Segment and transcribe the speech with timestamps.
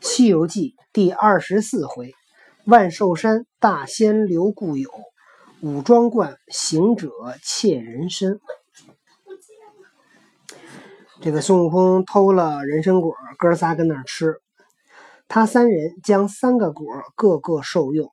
[0.06, 2.12] 《西游记》第二十四回：
[2.64, 4.90] 万寿山大仙留故友，
[5.60, 7.10] 五庄观行者
[7.42, 8.38] 窃人参。
[11.20, 14.36] 这个孙悟空偷了人参果，哥仨跟那儿吃。
[15.26, 16.86] 他三人将三个果
[17.16, 18.12] 个个受用。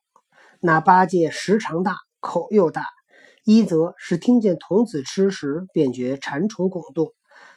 [0.60, 2.88] 那八戒时长大，口又大，
[3.44, 7.14] 一则是听见童子吃时，便觉馋虫拱动，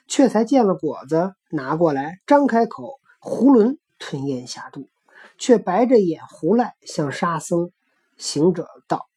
[0.06, 4.90] 却才见了果子，拿过来张开口，囫囵吞咽下肚，
[5.38, 7.72] 却白着眼胡赖，向沙僧、
[8.16, 9.08] 行者道：“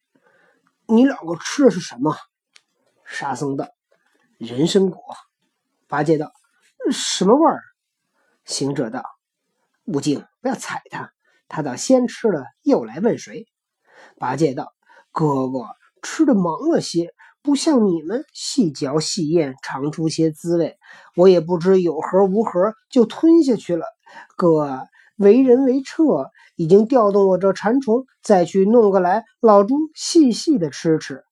[0.86, 2.16] 你两个吃的是什么？”
[3.04, 3.68] 沙僧道
[4.38, 5.00] ：“人参果。”
[5.86, 6.32] 八戒道
[6.90, 7.62] ：“什么味儿？”
[8.44, 9.04] 行者道
[9.84, 11.12] ：“悟净，不要踩他，
[11.48, 13.46] 他倒先吃了，又来问谁？”
[14.18, 14.72] 八戒道
[15.12, 15.66] ：“哥哥
[16.02, 20.78] 吃的忙了些，不像你们细嚼细咽，尝出些滋味。
[21.16, 23.84] 我也不知有何无何，就吞下去了。
[24.36, 31.24] 哥为人为彻，已经调动我这馋虫，再去弄个来，老猪细细的吃吃。”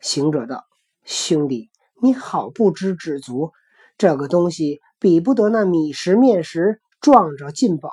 [0.00, 0.64] 行者道
[1.04, 1.70] ：“兄弟，
[2.02, 3.52] 你好不知知足。”
[3.98, 7.90] 这个东西比不得那米食面食，壮着进宝。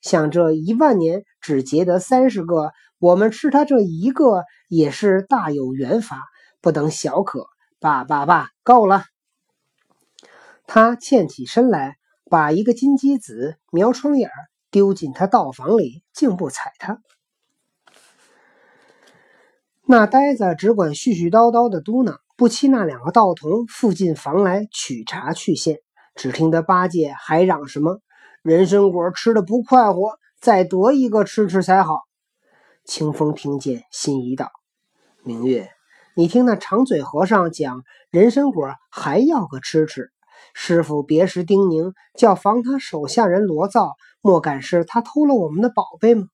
[0.00, 6.22] 像这一万年只结得三十个，我们吃它这一个也是大有缘法，
[6.60, 7.46] 不等小可。
[7.78, 9.04] 罢罢罢，够了。
[10.66, 11.96] 他欠起身来，
[12.30, 14.30] 把一个金鸡子瞄窗眼
[14.70, 17.00] 丢进他道房里，竟不睬他。
[19.86, 22.18] 那呆子只管絮絮叨叨的嘟囔。
[22.36, 25.80] 不期那两个道童附进房来取茶去献，
[26.14, 28.00] 只听得八戒还嚷什么
[28.40, 32.00] ：“人参果吃的不快活，再夺一个吃吃才好。”
[32.84, 34.50] 清风听见，心一道
[35.22, 35.70] ：“明月，
[36.20, 40.10] 你听那长嘴和尚讲，人参果还要个吃吃。
[40.52, 46.26] 师傅别时叮咛，叫防他手下人罗造，莫敢是他偷了我们的宝贝吗？”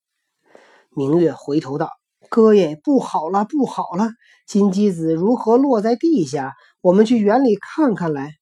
[0.91, 1.93] 明月回头道。
[2.29, 4.09] 哥爷，不好了，不好了！
[4.45, 6.57] 金鸡子如何落在地下？
[6.81, 8.33] 我们去园里看看来。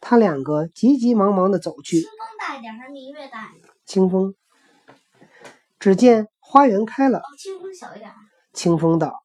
[0.00, 2.00] 他两个急急忙忙的走去。
[2.00, 3.70] 清风大一点还是明月大一点？
[3.84, 4.34] 清风。
[5.78, 7.18] 只见花园开了。
[7.18, 8.10] 哦，清风小一点。
[8.54, 9.22] 清风道：“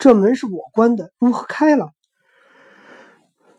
[0.00, 1.90] 这门是我关的，如何开了？”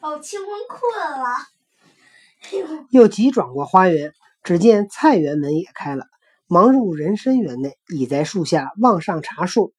[0.02, 2.82] 哦，清风困了。
[2.90, 4.14] 又急转过花园，
[4.44, 6.08] 只见菜园门也开了。
[6.48, 9.74] 忙入人参园内，倚在树下望上茶树，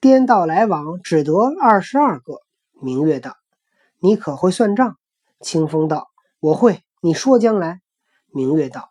[0.00, 2.40] 颠倒来往，只得二十二个。
[2.80, 3.34] 明月道
[4.00, 4.96] ：“你可会算账？”
[5.42, 6.08] 清风道
[6.40, 7.80] ：“我会。”你说将来。
[8.32, 8.90] 明月道：“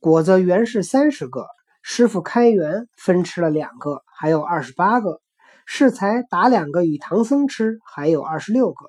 [0.00, 1.46] 果子原是三十个，
[1.80, 5.20] 师傅开园分吃了两个，还有二十八个；
[5.72, 8.86] 适才打两个与唐僧吃，还有二十六个。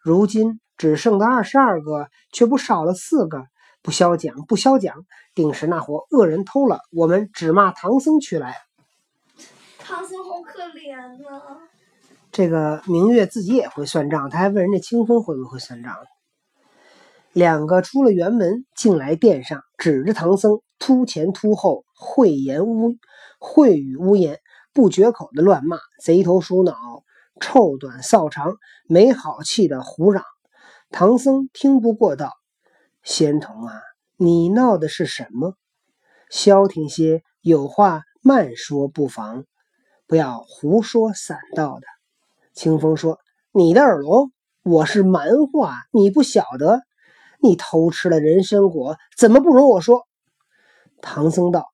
[0.00, 3.44] 如今只剩的二十二个，却不少了四个。”
[3.84, 5.04] 不消讲，不消讲，
[5.34, 6.78] 定是那伙恶人偷了。
[6.90, 8.56] 我们只骂唐僧去来。
[9.78, 11.58] 唐僧好可怜呐！
[12.30, 15.94] 这个明月自己也会算账，他还问人家清风会不会算账。
[17.34, 22.96] 两个出了辕门，进来殿上，指着唐僧，突前突后，秽言污
[23.38, 24.38] 秽语污言，
[24.72, 26.74] 不绝口的乱骂，贼头鼠脑，
[27.40, 28.56] 臭短臊长，
[28.88, 30.24] 没好气的胡嚷。
[30.90, 32.30] 唐僧听不过道。
[33.02, 33.74] 仙童啊，
[34.16, 35.56] 你闹的是什么？
[36.30, 39.44] 消停些，有话慢说不妨，
[40.06, 41.86] 不要胡说散道的。
[42.54, 43.18] 清风说
[43.52, 46.80] ：“你的耳聋，我是蛮话，你不晓得。
[47.40, 50.06] 你偷吃了人参果，怎么不容我说？”
[51.02, 51.66] 唐僧道：“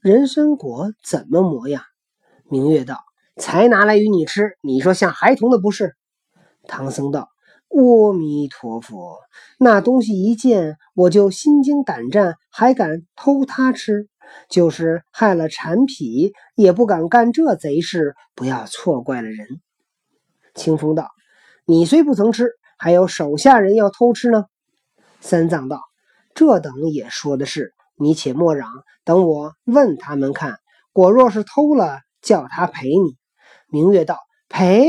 [0.00, 1.84] 人参果怎么模样？”
[2.52, 2.98] 明月道
[3.40, 5.96] ：“才拿来与你吃，你说像孩童的不是？”
[6.68, 7.30] 唐僧道。
[7.70, 9.20] 阿弥陀佛，
[9.58, 14.06] 那东西一见我就心惊胆战，还敢偷它吃？
[14.50, 18.14] 就是害了馋脾，也不敢干这贼事。
[18.34, 19.46] 不要错怪了人。
[20.54, 21.08] 清风道
[21.64, 24.44] ：“你虽不曾吃，还有手下人要偷吃呢。”
[25.22, 25.80] 三藏道
[26.36, 28.68] ：“这等也说的是，你且莫嚷，
[29.04, 30.58] 等我问他们看。
[30.92, 33.16] 果若是偷了，叫他赔你。”
[33.68, 34.86] 明月道：“赔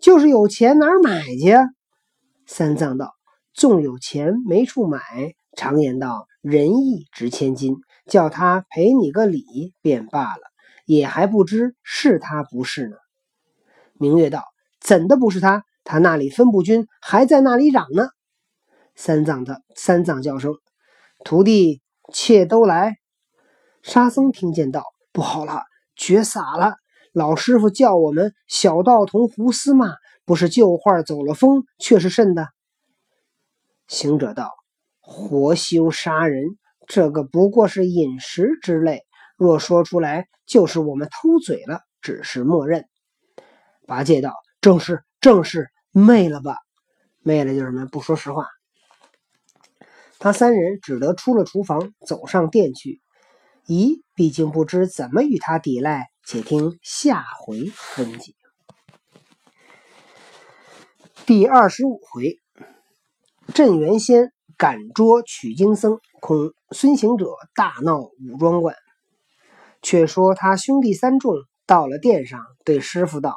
[0.00, 1.54] 就是有钱，哪儿买去？”
[2.46, 3.12] 三藏道
[3.52, 5.00] ：“纵有钱没处买，
[5.56, 10.42] 常言道仁义值千金，叫他赔你个礼便罢了，
[10.84, 12.96] 也还不知是他不是呢。”
[13.98, 14.44] 明月道
[14.80, 15.64] ：“怎的不是他？
[15.82, 18.08] 他那里分不均，还在那里嚷呢。”
[18.94, 20.54] 三藏的三藏叫声
[21.24, 21.80] ：“徒弟，
[22.12, 22.96] 且都来。”
[23.82, 25.62] 沙僧听见道：“不好了，
[25.96, 26.74] 绝洒了！
[27.12, 29.94] 老师傅叫我们小道童胡思骂。”
[30.26, 32.48] 不是旧话走了风，却是甚的。
[33.86, 34.50] 行者道
[34.98, 36.58] ：“活修杀人，
[36.88, 39.04] 这个不过是饮食之类，
[39.36, 42.86] 若说出来，就是我们偷嘴了，只是默认。”
[43.86, 46.56] 八戒道：“正是，正是，昧了吧？
[47.22, 47.86] 昧了就是什么？
[47.86, 48.48] 不说实话。”
[50.18, 53.00] 他三人只得出了厨房，走上殿去。
[53.66, 58.32] 咦，毕竟不知怎么与他抵赖，且听下回分解。
[61.26, 62.38] 第二十五回，
[63.52, 67.26] 镇元仙赶捉取经僧，恐孙行者
[67.56, 68.76] 大闹武庄观。
[69.82, 71.34] 却说他兄弟三众
[71.66, 73.36] 到了殿上，对师傅道：“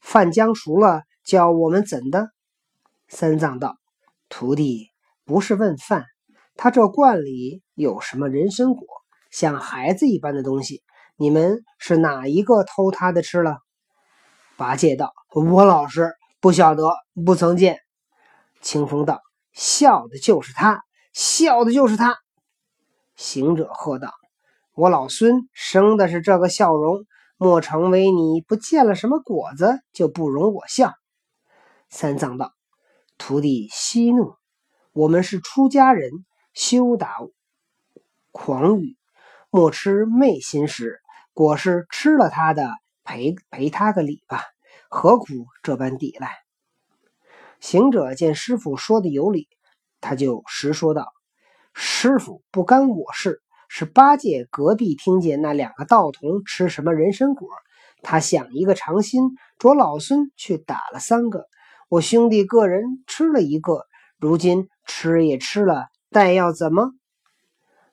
[0.00, 2.30] 饭将熟了，叫我们怎的？”
[3.08, 3.76] 三藏道
[4.30, 4.88] ：“徒弟。”
[5.26, 6.06] 不是问饭，
[6.56, 8.86] 他这罐里有什么人参果，
[9.30, 10.82] 像孩子一般的东西，
[11.16, 13.58] 你们是哪一个偷他的吃了？
[14.56, 16.92] 八戒道：“我老实，不晓得，
[17.24, 17.78] 不曾见。”
[18.60, 19.22] 清风道
[19.54, 22.18] ：“笑的就是他，笑的就是他。”
[23.16, 24.12] 行者喝道
[24.74, 27.06] ：“我老孙生的是这个笑容，
[27.36, 30.92] 莫成为你不见了什么果子就不容我笑。”
[31.88, 32.52] 三藏道
[33.16, 34.34] ：“徒弟息怒。”
[34.92, 36.10] 我们是出家人，
[36.52, 37.16] 休打
[38.32, 38.96] 狂语，
[39.50, 41.00] 莫吃昧心食。
[41.32, 42.70] 果是吃了他的，
[43.04, 44.42] 赔赔他个礼吧，
[44.88, 45.26] 何苦
[45.62, 46.30] 这般抵赖？
[47.60, 49.48] 行者见师傅说的有理，
[50.00, 51.08] 他就实说道
[51.74, 57.48] ：“师傅不干我事，是八戒隔壁听见那两个道童吃什么人参果，
[58.02, 59.22] 他想一个长心，
[59.58, 61.46] 着老孙去打了三个，
[61.88, 63.86] 我兄弟个人吃了一个，
[64.18, 66.90] 如今。”吃也吃了，但要怎么？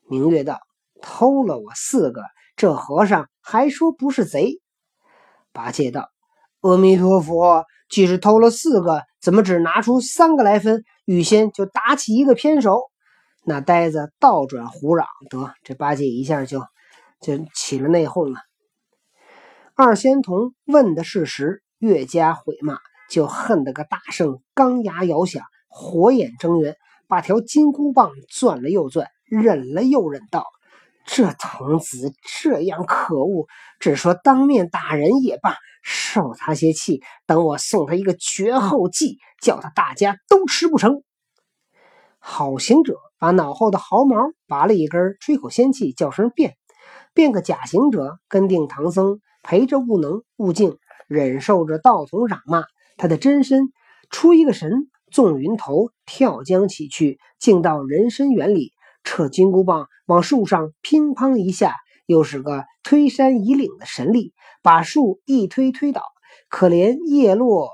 [0.10, 0.60] 明月道
[1.02, 2.22] ：“偷了我四个，
[2.56, 4.62] 这和尚还说不是贼。”
[5.54, 6.10] 八戒道
[6.62, 10.84] ：“阿弥陀佛，既是偷了四个，怎么只拿出三个来分？
[11.06, 12.82] 预先就打起一个偏手。”
[13.44, 16.62] 那呆子倒转胡嚷，得这八戒一下就
[17.22, 18.40] 就起了内讧了。
[19.74, 22.78] 二仙童问的是实，越加毁骂，
[23.10, 26.76] 就恨得个大圣钢牙咬响，火眼睁圆。
[27.08, 30.46] 把条金箍棒攥了又攥，忍了又忍，道
[31.08, 32.14] ：“这童子
[32.44, 33.48] 这样可恶，
[33.80, 41.02] 只说当面打人也罢，受他些气，等我送他一个绝后计，叫他大家都吃不成。”
[42.20, 44.18] 好行者把脑后的毫毛
[44.48, 46.58] 拔了一根，吹口仙气，叫声变，
[47.14, 50.78] 变个假行者跟定唐僧，陪着悟能、悟净，
[51.08, 52.66] 忍受着道童嚷骂，
[52.98, 53.70] 他的真身
[54.10, 54.90] 出一个神。
[55.10, 58.74] 纵云头跳江起去，竟到人参园里，
[59.08, 61.76] 扯金箍棒往树上乒乓一下，
[62.06, 66.02] 又是个推山移岭的神力，把树一推推倒。
[66.50, 67.70] 可怜叶落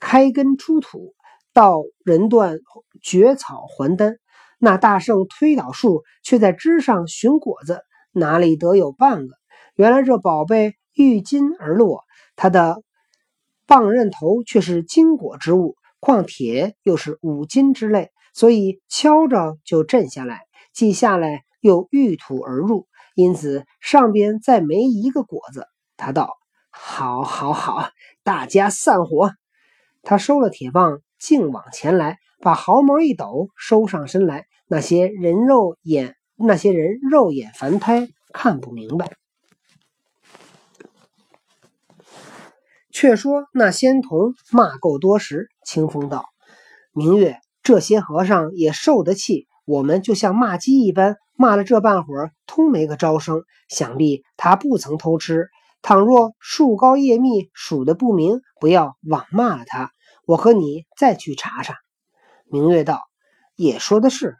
[0.00, 1.14] 开根出土，
[1.52, 2.58] 到人断
[3.00, 4.16] 绝草还丹。
[4.58, 9.34] 那大圣推倒树，却在枝上寻果子，哪里得有半个？
[9.76, 12.02] 原来这宝贝遇金而落，
[12.34, 12.82] 他的
[13.64, 15.76] 棒刃头却是金果之物。
[16.00, 20.40] 况铁又是五金之类，所以敲着就震下来，
[20.74, 25.68] 既下来又遇土而入，因此上边再没一个果子。
[25.96, 26.36] 他道
[26.68, 27.88] ：“好，好，好，
[28.24, 29.32] 大家散伙。”
[30.02, 34.46] 他收了铁棒，径往前来，把毫毛一抖，收上身来。
[34.66, 39.12] 那些人肉眼，那些人肉眼凡胎看不明白。
[42.90, 46.26] 却说那仙童骂够多时，清风道
[46.92, 53.42] ：“明月，这些和尚也受得气，我们就像骂鸡一般，骂了这半会儿，通没个招声。
[53.68, 55.48] 想必他不曾偷吃。
[55.80, 59.90] 倘若树高叶密，数的不明，不要枉骂了他。
[60.26, 61.74] 我和你再去查查。”
[62.46, 63.00] 明月道
[63.56, 64.36] ：“也说的是。”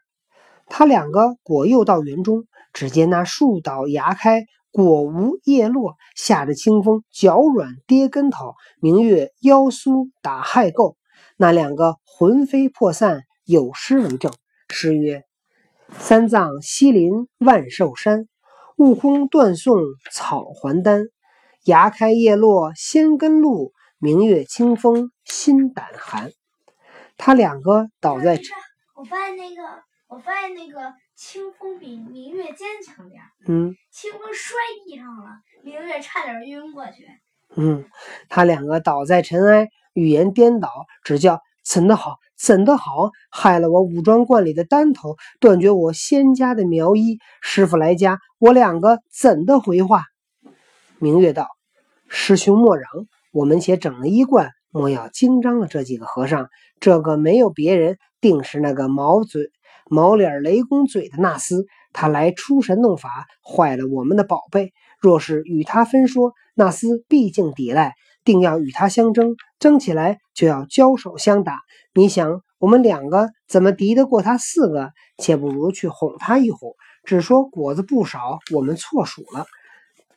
[0.69, 4.45] 他两个果又到园中，只见那树倒芽开。
[4.71, 10.97] 果无叶落，下着清风脚软跌跟头，明月腰酥打害垢。
[11.37, 14.33] 那两个魂飞魄散，有诗为证。
[14.75, 15.23] 诗曰
[15.99, 18.27] ：“三藏西林万寿山，
[18.77, 19.79] 悟空断送
[20.11, 21.05] 草还丹。
[21.65, 26.33] 芽开叶落仙根露，明月清风心胆寒。”
[27.17, 28.41] 他两个倒在……
[28.97, 29.63] 我发现那个，
[30.09, 30.93] 我发现那个。
[31.17, 33.77] 清风比明月坚强点嗯。
[33.93, 35.31] 清风摔地上了，
[35.63, 37.07] 明月差点晕过去。
[37.55, 37.85] 嗯，
[38.29, 40.69] 他两个倒在尘埃，语言颠倒，
[41.05, 47.19] 只叫怎的好，怎的好，害了我武装观里的丹头，断绝我仙家的苗医。
[47.41, 50.03] 师傅来家，我两个怎的回话？
[50.99, 51.49] 明月道
[52.09, 52.87] ：“师兄莫嚷，
[53.33, 56.49] 我们且整了一罐，莫要惊张了这几个和尚。
[56.81, 59.51] 这个没有别人，定是那个毛嘴。”
[59.91, 64.73] 毛脸雷公嘴的那厮，他来出神弄法，坏了我们的宝贝。
[64.99, 67.95] 若是与他分说，那厮毕竟抵赖，
[68.25, 71.61] 定要与他相争，争起来就要交手相打。
[71.93, 74.93] 你想，我们两个怎么敌得过他四个？
[75.19, 79.47] 且不如去哄他一哄，只说果子不少，我们错数了，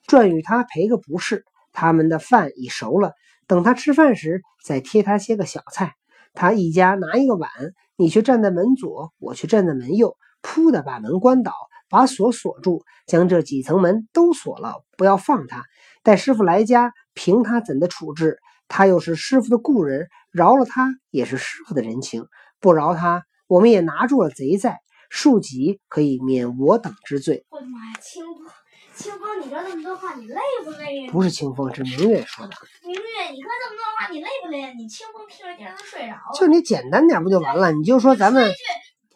[0.08, 1.44] 赚与他赔个不是。
[1.74, 3.12] 他们的饭已熟了，
[3.46, 5.94] 等他吃饭时，再贴他些个小菜。
[6.34, 7.50] 他一家拿一个碗，
[7.96, 11.54] 你去站在门左，我去站在门右，噗的把门关倒，
[11.90, 15.62] 把锁锁住，将这几层门都锁了，不要放他。
[16.02, 18.38] 待师傅来家，凭他怎的处置。
[18.68, 22.24] 他又是师傅的故人，饶了他也是师傅的人情；
[22.60, 24.78] 不饶他，我们也拿住了贼在，
[25.10, 27.46] 庶几可以免我等之罪。
[27.50, 28.46] 我的妈呀，清风，
[28.94, 31.12] 清风，你说这么多话，你累不累呀？
[31.12, 32.54] 不是清风，是明月说的。
[32.84, 34.74] 明月，你说这么多话，你累不累呀？
[34.78, 36.38] 你清风听着听着都睡着了。
[36.38, 37.72] 就你简单点不就完了？
[37.72, 38.52] 你就说咱们，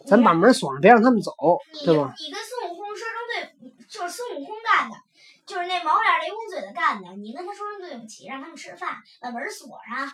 [0.07, 1.33] 咱把门锁上，别让他们走，
[1.85, 2.15] 对吧？
[2.17, 4.95] 你跟孙悟空说声对，就是孙悟空干的，
[5.51, 7.13] 就是那毛脸雷公嘴子干的。
[7.17, 10.09] 你跟他说声对不起，让他们吃饭，把门锁上，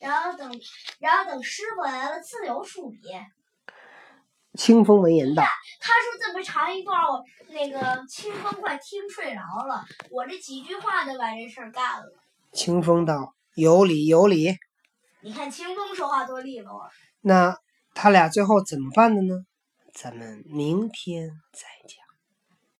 [0.00, 0.60] 然后等，
[0.98, 2.98] 然后等师傅来了自由处理。
[4.58, 5.44] 清风闻言道
[5.78, 9.84] ：“他说这么长一段，我那个清风快听睡着了。
[10.10, 12.12] 我这几句话就把这事儿干了。”
[12.52, 14.56] 清风道：“有理有理。”
[15.22, 16.90] 你看清风说话多利落。
[17.20, 17.56] 那
[17.94, 19.46] 他俩最后怎么办的呢？
[19.94, 22.01] 咱们明天再讲。